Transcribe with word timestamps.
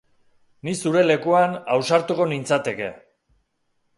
Ni 0.67 0.71
zure 0.85 1.03
lekuan 1.09 1.53
ausartuko 1.75 2.27
nintzateke. 2.33 2.91